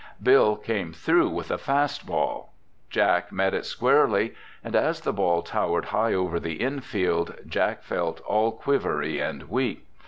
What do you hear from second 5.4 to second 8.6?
towered high over the infield, Jack felt all